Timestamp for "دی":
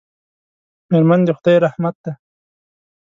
2.03-2.11